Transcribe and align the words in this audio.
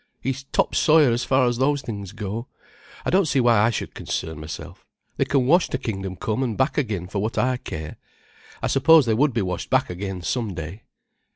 He's 0.19 0.45
top 0.45 0.73
sawyer 0.73 1.11
as 1.11 1.23
far 1.23 1.45
as 1.45 1.59
those 1.59 1.83
things 1.83 2.11
go. 2.11 2.47
I 3.05 3.11
don't 3.11 3.27
see 3.27 3.39
why 3.39 3.59
I 3.59 3.69
should 3.69 3.93
concern 3.93 4.39
myself. 4.39 4.83
They 5.17 5.25
can 5.25 5.45
wash 5.45 5.69
to 5.69 5.77
kingdom 5.77 6.15
come 6.15 6.41
and 6.41 6.57
back 6.57 6.75
again 6.75 7.05
for 7.05 7.19
what 7.19 7.37
I 7.37 7.57
care. 7.57 7.97
I 8.63 8.65
suppose 8.65 9.05
they 9.05 9.13
would 9.13 9.31
be 9.31 9.43
washed 9.43 9.69
back 9.69 9.91
again 9.91 10.23
some 10.23 10.55
day. 10.55 10.85